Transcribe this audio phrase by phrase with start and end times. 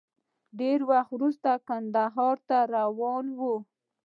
[0.59, 3.61] ډېر وخت وروسته کندهار ته روان وم.